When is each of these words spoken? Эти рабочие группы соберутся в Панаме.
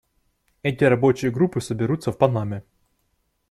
Эти 0.63 0.83
рабочие 0.83 1.29
группы 1.29 1.61
соберутся 1.61 2.11
в 2.11 2.17
Панаме. 2.17 2.63